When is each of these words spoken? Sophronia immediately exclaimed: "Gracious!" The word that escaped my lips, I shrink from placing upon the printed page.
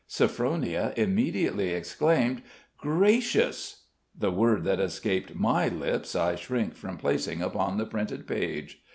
Sophronia 0.07 0.93
immediately 0.97 1.73
exclaimed: 1.75 2.41
"Gracious!" 2.79 3.83
The 4.17 4.31
word 4.31 4.63
that 4.63 4.79
escaped 4.79 5.35
my 5.35 5.67
lips, 5.67 6.15
I 6.15 6.33
shrink 6.37 6.73
from 6.75 6.97
placing 6.97 7.43
upon 7.43 7.77
the 7.77 7.85
printed 7.85 8.25
page. 8.25 8.81